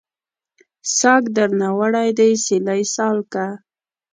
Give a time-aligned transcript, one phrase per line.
[0.97, 3.45] ساګ درنه وړی دی سیلۍ سالکه